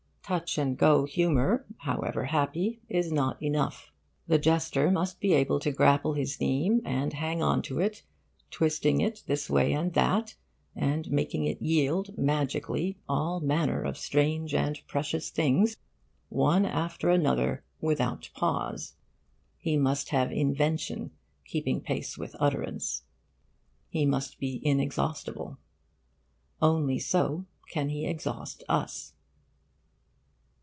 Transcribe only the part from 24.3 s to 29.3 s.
be inexhaustible. Only so can he exhaust us.